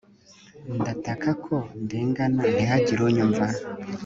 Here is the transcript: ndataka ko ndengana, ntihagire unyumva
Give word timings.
ndataka 0.77 1.29
ko 1.45 1.55
ndengana, 1.83 2.41
ntihagire 2.53 3.01
unyumva 3.09 3.45